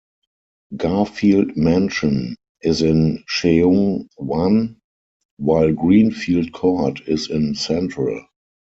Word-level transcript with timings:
Garfield 0.75 1.55
Mansion 1.55 2.35
is 2.63 2.81
in 2.81 3.23
Sheung 3.29 4.07
Wan 4.17 4.77
while 5.37 5.71
Green 5.73 6.09
Field 6.09 6.51
Court 6.53 7.01
is 7.07 7.29
in 7.29 7.53
Central. 7.53 8.25